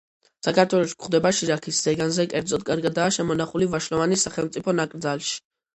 საქართველოში 0.45 0.95
გვხვდება 1.03 1.33
შირაქის 1.41 1.81
ზეგანზე, 1.89 2.27
კერძოდ, 2.33 2.67
კარგადაა 2.71 3.15
შემონახული 3.19 3.73
ვაშლოვანის 3.77 4.29
სახელმწიფო 4.31 4.81
ნაკრძალში. 4.81 5.43